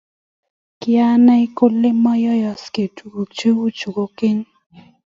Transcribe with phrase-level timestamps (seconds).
[0.79, 4.41] Kiyaani kole mayoyosgei tuguk cheichu kogeny